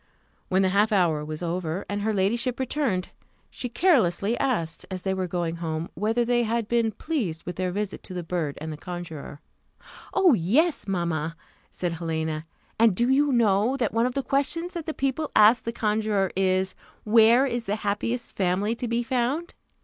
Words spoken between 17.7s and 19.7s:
happiest family to be found?